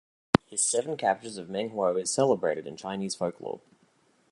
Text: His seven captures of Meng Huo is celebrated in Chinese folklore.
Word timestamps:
His 0.47 0.67
seven 0.67 0.97
captures 0.97 1.37
of 1.37 1.47
Meng 1.47 1.69
Huo 1.69 2.01
is 2.01 2.11
celebrated 2.11 2.65
in 2.65 2.75
Chinese 2.75 3.13
folklore. 3.13 3.61